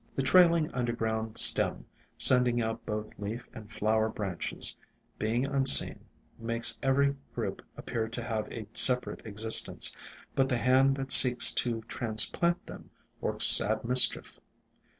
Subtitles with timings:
[0.15, 1.85] The trailing underground stem,
[2.17, 4.75] sending out both leaf and flower branches,
[5.19, 5.99] being unseen,
[6.39, 9.95] makes every group appear to have a separate existence,
[10.33, 12.89] but the hand that seeks to trans plant them
[13.21, 14.39] works sad mis chief.